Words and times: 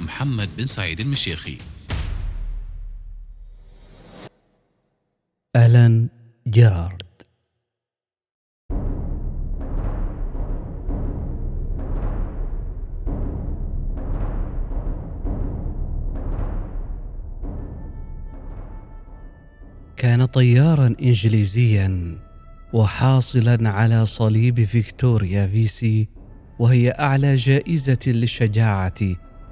محمد 0.00 0.48
بن 0.56 0.66
سعيد 0.66 1.00
المشيخي 1.00 1.58
ألان 5.56 6.08
جيرارد. 6.48 7.02
كان 19.96 20.24
طيارا 20.24 20.94
انجليزيا 21.02 22.18
وحاصلا 22.72 23.70
على 23.70 24.06
صليب 24.06 24.64
فيكتوريا 24.64 25.46
VC 25.46 26.08
وهي 26.58 26.90
أعلى 26.90 27.36
جائزة 27.36 27.98
للشجاعة 28.06 28.94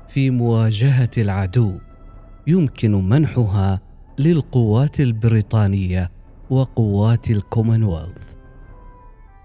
في 0.08 0.30
مواجهة 0.30 1.10
العدو 1.18 1.78
يمكن 2.46 3.08
منحها 3.08 3.80
للقوات 4.18 5.00
البريطانية 5.00 6.10
وقوات 6.50 7.30
الكومنولث. 7.30 8.34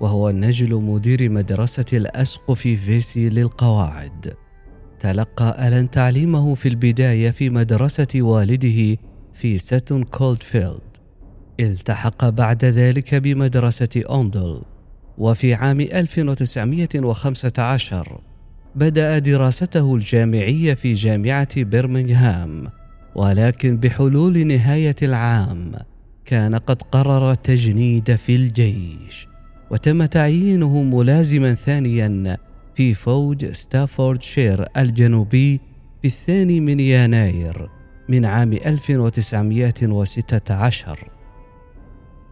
وهو 0.00 0.30
نجل 0.30 0.74
مدير 0.74 1.30
مدرسة 1.30 1.84
الأسقف 1.92 2.60
فيسي 2.60 3.28
للقواعد. 3.28 4.34
تلقى 5.00 5.68
ألان 5.68 5.90
تعليمه 5.90 6.54
في 6.54 6.68
البداية 6.68 7.30
في 7.30 7.50
مدرسة 7.50 8.08
والده 8.14 8.96
في 9.34 9.58
ساتون 9.58 10.04
كولدفيلد. 10.04 10.87
التحق 11.60 12.28
بعد 12.28 12.64
ذلك 12.64 13.14
بمدرسة 13.14 13.88
أوندل 13.96 14.60
وفي 15.18 15.54
عام 15.54 15.80
1915 15.80 18.20
بدأ 18.74 19.18
دراسته 19.18 19.94
الجامعية 19.94 20.74
في 20.74 20.92
جامعة 20.92 21.62
برمنغهام 21.62 22.68
ولكن 23.14 23.76
بحلول 23.76 24.46
نهاية 24.46 24.96
العام 25.02 25.72
كان 26.24 26.54
قد 26.54 26.82
قرر 26.82 27.30
التجنيد 27.30 28.16
في 28.16 28.34
الجيش 28.34 29.28
وتم 29.70 30.04
تعيينه 30.04 30.82
ملازما 30.82 31.54
ثانيا 31.54 32.36
في 32.74 32.94
فوج 32.94 33.52
ستافوردشير 33.52 34.64
الجنوبي 34.76 35.60
في 36.02 36.08
الثاني 36.08 36.60
من 36.60 36.80
يناير 36.80 37.68
من 38.08 38.24
عام 38.24 38.52
1916 38.52 41.17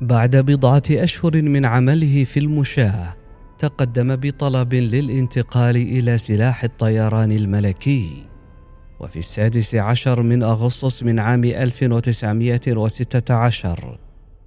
بعد 0.01 0.37
بضعة 0.37 0.83
أشهر 0.91 1.43
من 1.43 1.65
عمله 1.65 2.25
في 2.25 2.41
المشاة 2.41 3.15
تقدم 3.59 4.17
بطلب 4.17 4.75
للانتقال 4.75 5.77
إلى 5.77 6.19
سلاح 6.19 6.65
الطيران 6.65 7.33
الملكي. 7.33 8.25
وفي 9.01 9.19
السادس 9.19 9.75
عشر 9.75 10.23
من 10.23 10.43
أغسطس 10.43 11.03
من 11.03 11.19
عام 11.19 11.45
1916 11.45 13.99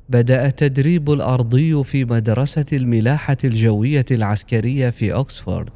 بدأ 0.10 0.46
التدريب 0.46 1.12
الأرضي 1.12 1.84
في 1.84 2.06
مدرسة 2.06 2.66
الملاحة 2.74 3.38
الجوية 3.44 4.06
العسكرية 4.12 4.90
في 4.90 5.14
أكسفورد. 5.14 5.72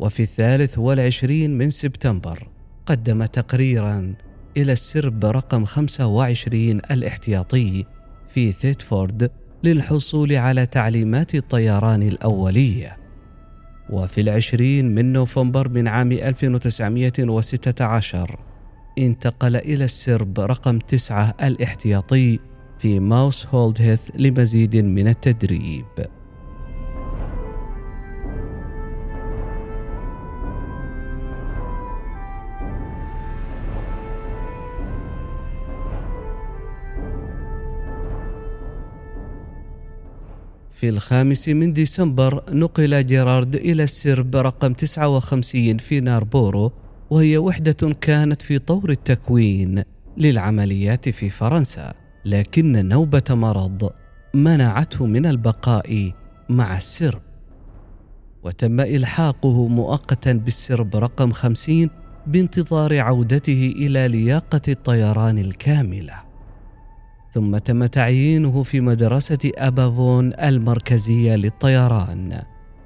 وفي 0.00 0.22
الثالث 0.22 0.78
والعشرين 0.78 1.58
من 1.58 1.70
سبتمبر 1.70 2.48
قدم 2.86 3.24
تقريرا 3.24 4.14
إلى 4.56 4.72
السرب 4.72 5.24
رقم 5.24 5.64
25 5.64 6.80
الاحتياطي 6.90 7.84
في 8.28 8.52
ثيتفورد 8.52 9.30
للحصول 9.64 10.32
على 10.32 10.66
تعليمات 10.66 11.34
الطيران 11.34 12.02
الأولية. 12.02 12.96
وفي 13.90 14.20
العشرين 14.20 14.94
من 14.94 15.12
نوفمبر 15.12 15.68
من 15.68 15.88
عام 15.88 16.12
1916 16.12 18.38
انتقل 18.98 19.56
إلى 19.56 19.84
السرب 19.84 20.40
رقم 20.40 20.78
تسعة 20.78 21.34
الاحتياطي 21.42 22.38
في 22.78 23.00
ماوس 23.00 23.46
هولد 23.46 23.82
هيث 23.82 24.10
لمزيد 24.14 24.76
من 24.76 25.08
التدريب. 25.08 25.84
في 40.78 40.88
الخامس 40.88 41.48
من 41.48 41.72
ديسمبر 41.72 42.42
نقل 42.52 43.06
جيرارد 43.06 43.54
إلى 43.56 43.82
السرب 43.82 44.36
رقم 44.36 44.72
59 44.72 45.76
في 45.76 46.00
ناربورو 46.00 46.72
وهي 47.10 47.38
وحدة 47.38 47.94
كانت 48.00 48.42
في 48.42 48.58
طور 48.58 48.90
التكوين 48.90 49.82
للعمليات 50.16 51.08
في 51.08 51.30
فرنسا 51.30 51.94
لكن 52.24 52.88
نوبة 52.88 53.22
مرض 53.30 53.90
منعته 54.34 55.06
من 55.06 55.26
البقاء 55.26 56.12
مع 56.48 56.76
السرب. 56.76 57.22
وتم 58.42 58.80
إلحاقه 58.80 59.68
مؤقتا 59.68 60.32
بالسرب 60.32 60.96
رقم 60.96 61.32
50 61.32 61.90
بانتظار 62.26 63.00
عودته 63.00 63.72
إلى 63.76 64.08
لياقة 64.08 64.62
الطيران 64.68 65.38
الكاملة. 65.38 66.27
ثم 67.38 67.58
تم 67.58 67.86
تعيينه 67.86 68.62
في 68.62 68.80
مدرسة 68.80 69.50
أبافون 69.58 70.32
المركزية 70.34 71.36
للطيران 71.36 72.42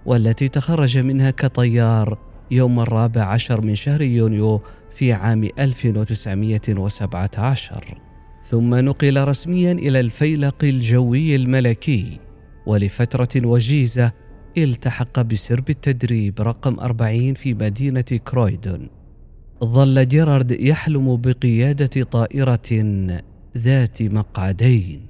والتي 0.07 0.49
تخرج 0.49 0.99
منها 0.99 1.31
كطيار 1.31 2.19
يوم 2.51 2.81
الرابع 2.81 3.23
عشر 3.23 3.61
من 3.61 3.75
شهر 3.75 4.03
يونيو 4.03 4.61
في 4.91 5.13
عام 5.13 5.49
1917 5.59 7.99
ثم 8.43 8.75
نقل 8.75 9.25
رسميا 9.25 9.73
إلى 9.73 10.01
الفيلق 10.01 10.65
الجوي 10.65 11.37
الملكي 11.37 12.19
ولفترة 12.67 13.47
وجيزة 13.47 14.13
التحق 14.59 15.21
بسرب 15.21 15.71
التدريب 15.71 16.41
رقم 16.41 16.81
40 16.81 17.35
في 17.35 17.55
مدينة 17.55 18.01
كرويدون. 18.01 18.89
ظل 19.65 20.09
جيرارد 20.09 20.51
يحلم 20.51 21.17
بقيادة 21.17 22.03
طائرة 22.03 22.61
ذات 23.57 24.03
مقعدين. 24.03 25.07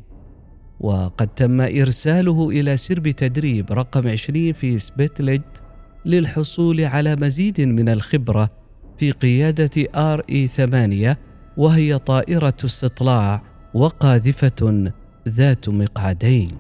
وقد 0.81 1.29
تم 1.29 1.61
إرساله 1.61 2.51
إلى 2.51 2.77
سرب 2.77 3.09
تدريب 3.09 3.73
رقم 3.73 4.09
20 4.09 4.53
في 4.53 4.79
سبيتلج 4.79 5.43
للحصول 6.05 6.81
على 6.81 7.17
مزيد 7.17 7.61
من 7.61 7.89
الخبرة 7.89 8.51
في 8.99 9.11
قيادة 9.11 9.71
RE 9.95 10.49
8 10.49 11.19
وهي 11.57 11.99
طائرة 11.99 12.57
استطلاع 12.65 13.43
وقاذفة 13.75 14.93
ذات 15.29 15.69
مقعدين. 15.69 16.51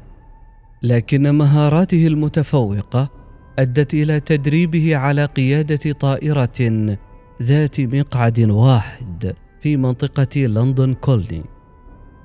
لكن 0.82 1.35
مهاراته 1.35 2.06
المتفوقة 2.06 3.11
أدت 3.58 3.94
إلى 3.94 4.20
تدريبه 4.20 4.96
على 4.96 5.25
قيادة 5.25 5.93
طائرة 5.93 6.96
ذات 7.43 7.81
مقعد 7.81 8.40
واحد 8.40 9.35
في 9.61 9.76
منطقة 9.76 10.40
لندن 10.40 10.94
كولني. 10.94 11.51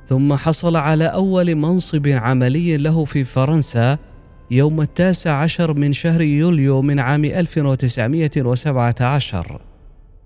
ثم 0.08 0.34
حصل 0.34 0.76
على 0.76 1.06
أول 1.06 1.56
منصب 1.56 2.08
عملي 2.08 2.78
له 2.78 3.06
في 3.06 3.24
فرنسا 3.24 3.98
يوم 4.52 4.82
التاسع 4.82 5.32
عشر 5.32 5.74
من 5.74 5.94
شهر 5.94 6.22
يوليو 6.22 6.82
من 6.82 7.00
عام 7.00 7.26
1917 7.26 9.62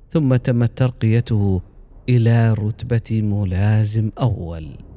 ثم 0.10 0.36
تمت 0.36 0.78
ترقيته 0.78 1.62
إلى 2.10 2.54
رتبة 2.54 3.22
ملازم 3.22 4.12
أول. 4.20 4.91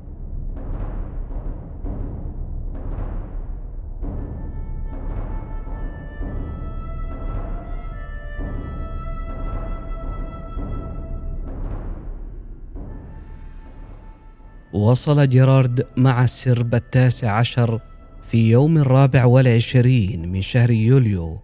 وصل 14.74 15.28
جيرارد 15.28 15.86
مع 15.96 16.24
السرب 16.24 16.74
التاسع 16.74 17.30
عشر 17.30 17.80
في 18.22 18.50
يوم 18.50 18.78
الرابع 18.78 19.24
والعشرين 19.24 20.32
من 20.32 20.42
شهر 20.42 20.70
يوليو 20.70 21.38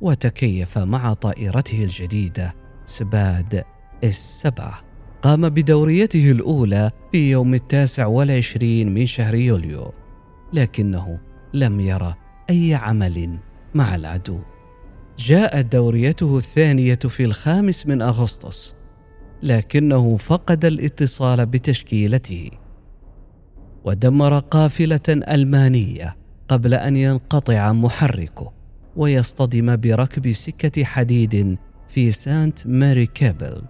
وتكيف 0.00 0.78
مع 0.78 1.12
طائرته 1.12 1.84
الجديدة 1.84 2.54
SPAD 2.84 3.64
S 4.04 4.40
سبعة 4.42 4.80
قام 5.22 5.48
بدوريته 5.48 6.30
الأولى 6.30 6.90
في 7.12 7.30
يوم 7.30 7.54
التاسع 7.54 8.06
والعشرين 8.06 8.94
من 8.94 9.06
شهر 9.06 9.34
يوليو 9.34 9.92
لكنه 10.52 11.18
لم 11.54 11.80
يرى 11.80 12.14
أي 12.50 12.74
عمل 12.74 13.38
مع 13.74 13.94
العدو. 13.94 14.38
جاءت 15.18 15.72
دوريته 15.72 16.38
الثانية 16.38 16.94
في 16.94 17.24
الخامس 17.24 17.86
من 17.86 18.02
أغسطس 18.02 18.74
لكنه 19.42 20.16
فقد 20.16 20.64
الاتصال 20.64 21.46
بتشكيلته. 21.46 22.61
ودمر 23.84 24.38
قافلة 24.38 25.00
ألمانية 25.08 26.16
قبل 26.48 26.74
أن 26.74 26.96
ينقطع 26.96 27.72
محركه 27.72 28.52
ويصطدم 28.96 29.76
بركب 29.76 30.32
سكة 30.32 30.84
حديد 30.84 31.58
في 31.88 32.12
سانت 32.12 32.66
ماري 32.66 33.06
كابل 33.06 33.62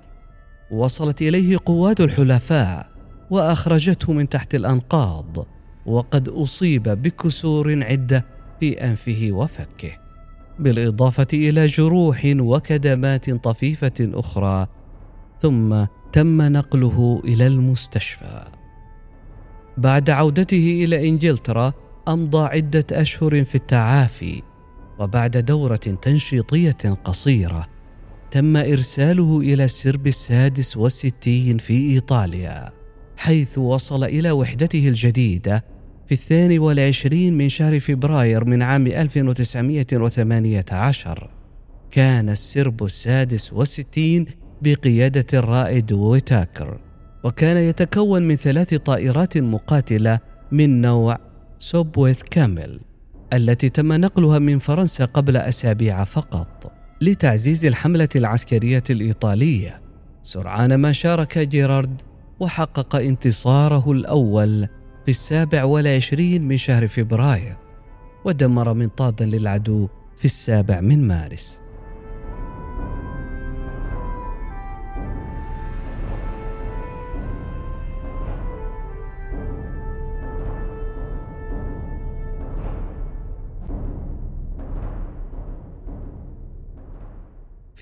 وصلت 0.71 1.23
إليه 1.23 1.59
قوات 1.67 2.01
الحلفاء 2.01 2.93
وأخرجته 3.31 4.13
من 4.13 4.29
تحت 4.29 4.55
الأنقاض 4.55 5.47
وقد 5.87 6.29
أصيب 6.29 6.83
بكسور 6.83 7.85
عدة 7.85 8.25
في 8.61 8.73
أنفه 8.73 9.29
وفكه. 9.33 9.93
بالإضافة 10.59 11.27
إلى 11.33 11.67
جروح 11.67 12.23
وكدمات 12.39 13.31
طفيفة 13.31 13.93
أخرى 14.01 14.67
ثم 15.41 15.85
تم 16.13 16.43
نقله 16.43 17.23
إلى 17.25 17.47
المستشفى. 17.47 18.45
بعد 19.79 20.11
عودته 20.11 20.83
إلى 20.85 21.09
إنجلترا 21.09 21.73
أمضى 22.09 22.45
عدة 22.45 22.85
أشهر 22.93 23.45
في 23.45 23.55
التعافي 23.55 24.43
وبعد 24.99 25.37
دورة 25.37 25.77
تنشيطية 25.77 26.99
قصيرة 27.05 27.67
تم 28.31 28.57
إرساله 28.57 29.41
إلى 29.41 29.65
السرب 29.65 30.07
السادس 30.07 30.77
والستين 30.77 31.59
في 31.59 31.95
إيطاليا 31.95 32.73
حيث 33.17 33.59
وصل 33.59 34.05
إلى 34.05 34.31
وحدته 34.31 34.89
الجديدة 34.89 35.65
في 36.07 36.13
الثاني 36.13 36.59
والعشرين 36.59 37.37
من 37.37 37.49
شهر 37.49 37.81
فبراير 37.81 38.45
من 38.45 38.63
عام 38.63 38.87
1918 38.87 41.31
كان 41.91 42.29
السرب 42.29 42.85
السادس 42.85 43.53
والستين 43.53 44.27
بقيادة 44.63 45.27
الرائد 45.35 45.93
ويتاكر. 45.93 46.92
وكان 47.25 47.57
يتكون 47.57 48.23
من 48.23 48.37
ثلاث 48.37 48.75
طائرات 48.75 49.39
مقاتلة 49.39 50.19
من 50.53 50.81
نوع 50.81 51.19
سوبويث 51.59 52.23
كامل 52.23 52.81
التي 53.33 53.69
تم 53.69 53.93
نقلها 53.93 54.39
من 54.39 54.59
فرنسا 54.59 55.05
قبل 55.05 55.37
أسابيع 55.37 56.05
فقط 56.05 56.73
لتعزيز 57.01 57.65
الحملة 57.65 58.09
العسكرية 58.17 58.83
الإيطالية. 58.91 59.77
سرعان 60.23 60.75
ما 60.75 60.93
شارك 60.93 61.39
جيرارد 61.39 62.03
وحقق 62.41 62.97
انتصاره 62.97 63.93
الأول 63.93 64.69
في 65.05 65.11
السابع 65.11 65.65
والعشرين 65.65 66.49
من 66.49 66.57
شهر 66.57 66.89
فبراير 66.89 67.57
ودمر 68.25 68.75
منطادا 68.75 69.25
للعدو 69.25 69.89
في 70.17 70.25
السابع 70.25 70.81
من 70.81 71.09
مارس. 71.09 71.62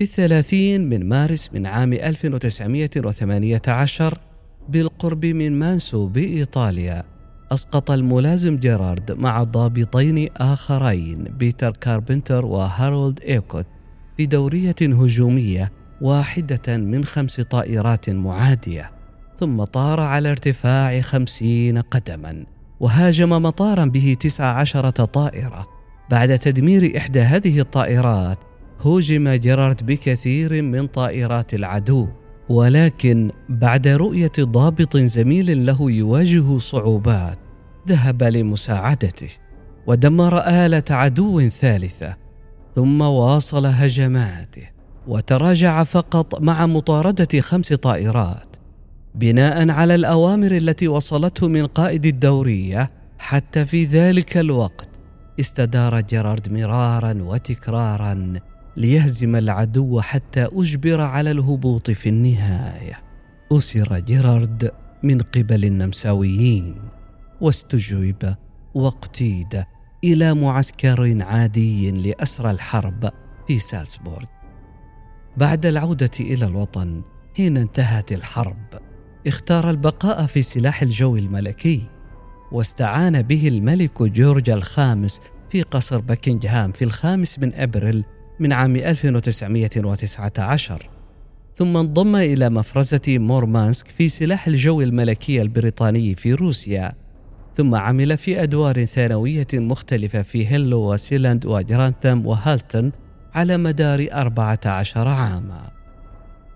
في 0.01 0.05
الثلاثين 0.05 0.89
من 0.89 1.09
مارس 1.09 1.49
من 1.53 1.65
عام 1.65 1.93
1918 1.93 4.17
بالقرب 4.69 5.25
من 5.25 5.59
مانسو 5.59 6.07
بإيطاليا 6.07 7.03
أسقط 7.51 7.91
الملازم 7.91 8.57
جيرارد 8.57 9.11
مع 9.11 9.43
ضابطين 9.43 10.29
آخرين 10.37 11.23
بيتر 11.23 11.71
كاربنتر 11.71 12.45
وهارولد 12.45 13.19
إيكوت 13.19 13.65
في 14.17 14.25
دورية 14.25 14.75
هجومية 14.81 15.71
واحدة 16.01 16.77
من 16.77 17.05
خمس 17.05 17.41
طائرات 17.41 18.09
معادية. 18.09 18.91
ثم 19.39 19.63
طار 19.63 19.99
على 19.99 20.31
ارتفاع 20.31 21.01
خمسين 21.01 21.77
قدما 21.77 22.45
وهاجم 22.79 23.29
مطارا 23.29 23.85
به 23.85 24.17
تسع 24.19 24.45
عشرة 24.45 25.05
طائرة. 25.05 25.67
بعد 26.09 26.39
تدمير 26.39 26.97
إحدى 26.97 27.21
هذه 27.21 27.59
الطائرات 27.59 28.50
هوجم 28.81 29.29
جيرارد 29.29 29.85
بكثير 29.85 30.61
من 30.61 30.87
طائرات 30.87 31.53
العدو 31.53 32.07
ولكن 32.49 33.31
بعد 33.49 33.87
رؤية 33.87 34.31
ضابط 34.39 34.97
زميل 34.97 35.65
له 35.65 35.91
يواجه 35.91 36.57
صعوبات 36.57 37.39
ذهب 37.87 38.23
لمساعدته 38.23 39.29
ودمر 39.87 40.39
آلة 40.39 40.83
عدو 40.89 41.49
ثالثة 41.49 42.15
ثم 42.75 43.01
واصل 43.01 43.65
هجماته 43.65 44.69
وتراجع 45.07 45.83
فقط 45.83 46.41
مع 46.41 46.65
مطاردة 46.65 47.39
خمس 47.39 47.73
طائرات 47.73 48.55
بناء 49.15 49.69
على 49.69 49.95
الأوامر 49.95 50.51
التي 50.51 50.87
وصلته 50.87 51.47
من 51.47 51.65
قائد 51.65 52.05
الدورية. 52.05 52.91
حتى 53.21 53.65
في 53.65 53.85
ذلك 53.85 54.37
الوقت 54.37 54.89
استدار 55.39 56.01
جيرارد 56.01 56.53
مرارا 56.53 57.17
وتكرارا 57.21 58.33
ليهزم 58.77 59.35
العدو 59.35 60.01
حتى 60.01 60.47
أجبر 60.53 61.01
على 61.01 61.31
الهبوط 61.31 61.91
في 61.91 62.09
النهاية. 62.09 62.99
أسر 63.51 63.99
جيرارد 63.99 64.71
من 65.03 65.19
قبل 65.21 65.65
النمساويين 65.65 66.75
واستجوب 67.41 68.35
واقتيد 68.73 69.63
إلى 70.03 70.33
معسكر 70.33 71.23
عادي 71.23 71.91
لأسرى 71.91 72.51
الحرب 72.51 73.11
في 73.47 73.59
سالزبورغ. 73.59 74.25
بعد 75.37 75.65
العودة 75.65 76.11
إلى 76.19 76.45
الوطن 76.45 77.01
حين 77.37 77.57
انتهت 77.57 78.11
الحرب 78.11 78.79
اختار 79.27 79.69
البقاء 79.69 80.25
في 80.25 80.41
سلاح 80.41 80.81
الجو 80.81 81.17
الملكي 81.17 81.87
واستعان 82.51 83.21
به 83.21 83.47
الملك 83.47 84.03
جورج 84.03 84.49
الخامس 84.49 85.21
في 85.49 85.61
قصر 85.61 85.97
بكنجهام 85.97 86.71
في 86.71 86.83
الخامس 86.83 87.39
من 87.39 87.53
أبريل 87.53 88.03
من 88.39 88.53
عام 88.53 88.75
1919 88.75 90.89
ثم 91.55 91.77
انضم 91.77 92.15
إلى 92.15 92.49
مفرزة 92.49 93.01
مورمانسك 93.07 93.87
في 93.87 94.09
سلاح 94.09 94.47
الجو 94.47 94.81
الملكي 94.81 95.41
البريطاني 95.41 96.15
في 96.15 96.33
روسيا 96.33 96.91
ثم 97.55 97.75
عمل 97.75 98.17
في 98.17 98.43
أدوار 98.43 98.85
ثانوية 98.85 99.47
مختلفة 99.53 100.21
في 100.21 100.47
هيلو 100.47 100.93
وسيلاند 100.93 101.45
وجرانثم 101.45 102.25
وهالتون 102.25 102.91
على 103.33 103.57
مدار 103.57 104.07
أربعة 104.11 104.59
عشر 104.65 105.07
عاما. 105.07 105.71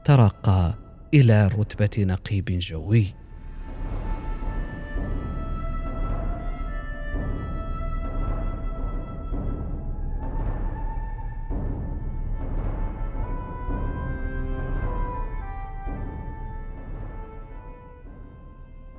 ترقى 0.05 0.75
إلى 1.13 1.47
رتبة 1.47 2.03
نقيب 2.03 2.45
جوي. 2.45 3.24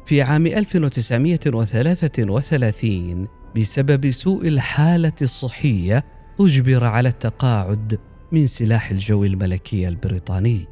في 0.07 0.23
عام 0.23 0.47
1933 0.47 3.29
بسبب 3.57 4.11
سوء 4.11 4.49
الحالة 4.49 5.13
الصحية 5.23 6.05
أجبر 6.41 6.85
على 6.85 7.09
التقاعد 7.09 7.99
من 8.33 8.47
سلاح 8.47 8.91
الجو 8.91 9.25
الملكي 9.25 9.89
البريطاني. 9.89 10.67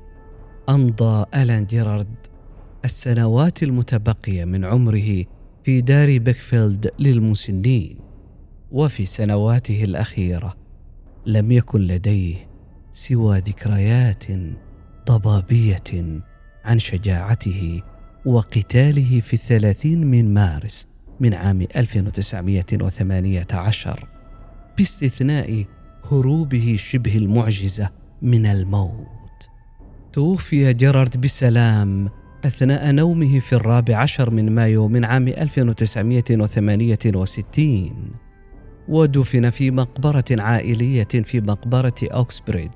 أمضى 0.69 1.25
ألان 1.35 1.67
جيرارد 1.67 2.15
السنوات 2.85 3.63
المتبقية 3.63 4.45
من 4.45 4.65
عمره 4.65 5.25
في 5.65 5.81
دار 5.81 6.19
بيكفيلد 6.19 6.91
للمسنين 6.99 7.99
وفي 8.71 9.07
سنواته 9.07 9.85
الأخيرة 9.85 10.57
لم 11.27 11.53
يكن 11.53 11.81
لديه 11.81 12.49
سوى 12.93 13.39
ذكريات 13.39 14.25
ضبابيه 15.09 16.21
عن 16.65 16.79
شجاعته 16.79 17.83
وقتاله 18.27 19.21
في 19.21 19.35
الثلاثين 19.35 20.07
من 20.07 20.35
مارس 20.35 20.89
من 21.21 21.35
عام 21.35 21.67
1918 21.77 24.09
باستثناء 24.79 25.65
هروبه 26.13 26.77
شبه 26.79 27.17
المعجزة 27.17 27.91
من 28.23 28.47
الموت. 28.47 29.49
توفي 30.13 30.73
جيرارد 30.73 31.21
بسلام 31.21 32.09
أثناء 32.45 32.93
نومه 32.93 33.39
في 33.39 33.53
الرابع 33.53 33.97
عشر 33.97 34.31
من 34.31 34.55
مايو 34.55 34.89
من 34.89 35.05
عام 35.05 35.29
1968 35.29 38.13
ودفن 38.89 39.51
في 39.51 39.71
مقبرة 39.71 40.25
عائلية 40.31 41.05
في 41.05 41.41
مقبرة 41.41 41.95
أوكسبريد. 42.03 42.71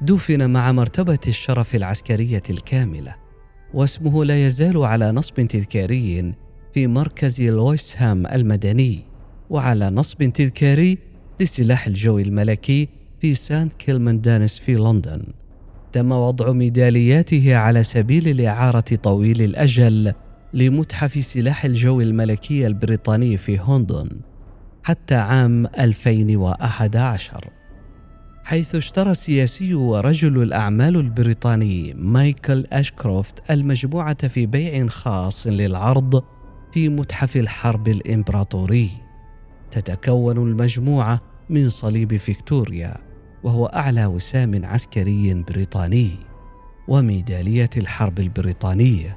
دفن 0.00 0.50
مع 0.50 0.72
مرتبة 0.72 1.18
الشرف 1.26 1.74
العسكرية 1.74 2.42
الكاملة. 2.50 3.27
واسمه 3.74 4.24
لا 4.24 4.46
يزال 4.46 4.76
على 4.76 5.12
نصب 5.12 5.34
تذكاري 5.46 6.34
في 6.74 6.86
مركز 6.86 7.42
لويسهام 7.42 8.26
المدني 8.26 9.04
وعلى 9.50 9.90
نصب 9.90 10.24
تذكاري 10.32 10.98
لسلاح 11.40 11.86
الجو 11.86 12.18
الملكي 12.18 12.88
في 13.20 13.34
سانت 13.34 13.72
كيلمندانس 13.72 14.58
في 14.58 14.74
لندن. 14.74 15.22
تم 15.92 16.12
وضع 16.12 16.52
ميدالياته 16.52 17.56
على 17.56 17.82
سبيل 17.82 18.28
الإعارة 18.28 18.84
طويل 19.02 19.42
الأجل 19.42 20.12
لمتحف 20.54 21.24
سلاح 21.24 21.64
الجو 21.64 22.00
الملكي 22.00 22.66
البريطاني 22.66 23.36
في 23.36 23.60
هوندون 23.60 24.08
حتى 24.82 25.14
عام 25.14 25.66
2011 25.66 27.57
حيث 28.48 28.74
اشترى 28.74 29.10
السياسي 29.10 29.74
ورجل 29.74 30.42
الأعمال 30.42 30.96
البريطاني 30.96 31.94
مايكل 31.94 32.66
أشكروفت 32.72 33.50
المجموعة 33.50 34.28
في 34.28 34.46
بيع 34.46 34.86
خاص 34.86 35.46
للعرض 35.46 36.24
في 36.72 36.88
متحف 36.88 37.36
الحرب 37.36 37.88
الإمبراطوري. 37.88 38.90
تتكون 39.70 40.36
المجموعة 40.36 41.20
من 41.50 41.68
صليب 41.68 42.16
فيكتوريا 42.16 42.96
وهو 43.42 43.66
أعلى 43.66 44.06
وسام 44.06 44.64
عسكري 44.64 45.34
بريطاني 45.34 46.10
وميدالية 46.88 47.70
الحرب 47.76 48.18
البريطانية 48.18 49.16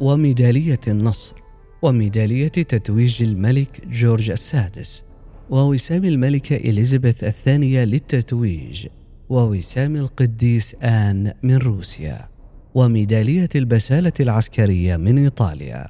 وميدالية 0.00 0.80
النصر 0.88 1.36
وميدالية 1.82 2.48
تتويج 2.48 3.22
الملك 3.22 3.88
جورج 3.88 4.30
السادس. 4.30 5.09
ووسام 5.50 6.04
الملكة 6.04 6.56
إليزابيث 6.56 7.24
الثانية 7.24 7.84
للتتويج 7.84 8.86
ووسام 9.28 9.96
القديس 9.96 10.76
آن 10.82 11.32
من 11.42 11.56
روسيا 11.56 12.28
وميدالية 12.74 13.48
البسالة 13.54 14.12
العسكرية 14.20 14.96
من 14.96 15.18
إيطاليا. 15.18 15.86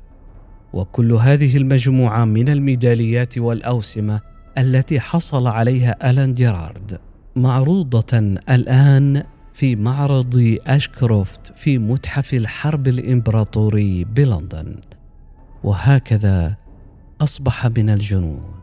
وكل 0.73 1.13
هذه 1.13 1.57
المجموعة 1.57 2.25
من 2.25 2.49
الميداليات 2.49 3.39
والأوسمة 3.39 4.21
التي 4.59 5.01
حصل 5.01 5.47
عليها 5.47 6.11
ألان 6.11 6.35
جيرارد 6.35 6.99
معروضة 7.37 8.19
الآن 8.51 9.23
في 9.53 9.77
معرض 9.77 10.57
أشكروفت 10.67 11.53
في 11.57 11.79
متحف 11.79 12.35
الحرب 12.35 12.89
الإمبراطوري 12.89 14.05
بلندن. 14.05 14.77
وهكذا 15.65 16.57
أصبح 17.21 17.67
من 17.67 17.91
الجنود. 17.91 18.60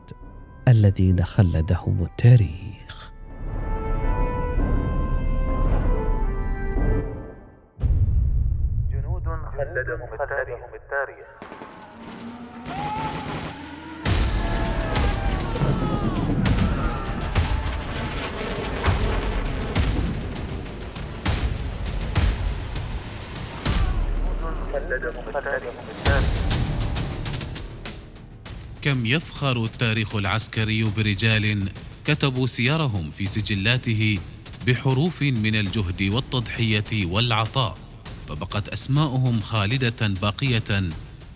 الذين 0.68 1.24
خلدهم 1.24 2.04
التاريخ. 2.04 3.12
جنود 8.92 9.28
خلدهم 9.58 10.08
التاريخ. 10.14 11.28
كم 28.88 29.06
يفخر 29.06 29.64
التاريخ 29.64 30.16
العسكري 30.16 30.84
برجال 30.84 31.70
كتبوا 32.06 32.48
سيرهم 32.48 33.12
في 33.12 33.28
سجلاته 33.28 34.20
بحروف 34.68 35.22
من 35.22 35.56
الجهد 35.56 36.04
والتضحية 36.04 37.06
والعطاء 37.06 37.78
فبقت 38.28 38.70
أسماؤهم 38.70 39.40
خالدة 39.40 40.08
باقية 40.08 40.90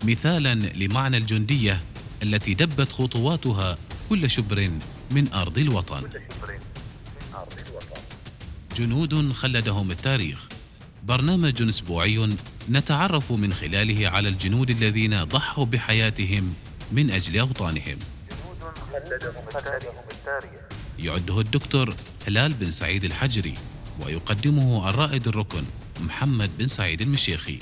مثالا 0.04 0.54
لمعنى 0.54 1.16
الجندية 1.16 1.82
التي 2.22 2.54
دبت 2.54 2.92
خطواتها 2.92 3.78
كل 4.10 4.30
شبر 4.30 4.70
من 5.10 5.32
أرض 5.32 5.58
الوطن. 5.58 6.02
جنود 8.76 9.32
خلدهم 9.32 9.90
التاريخ. 9.90 10.48
برنامج 11.04 11.62
أسبوعي 11.62 12.28
نتعرف 12.70 13.32
من 13.32 13.54
خلاله 13.54 14.08
على 14.08 14.28
الجنود 14.28 14.70
الذين 14.70 15.24
ضحوا 15.24 15.64
بحياتهم 15.64 16.54
من 16.92 17.10
خلدهم 18.92 19.94
التاريخ 20.10 20.60
يعده 20.98 21.40
الدكتور 21.40 21.94
هلال 22.26 22.52
بن 22.52 22.70
سعيد 22.70 23.04
الحجري 23.04 23.54
ويقدمه 24.00 24.88
الرائد 24.90 25.28
الركن 25.28 25.64
محمد 26.00 26.50
بن 26.58 26.66
سعيد 26.66 27.00
المشيخي. 27.00 27.58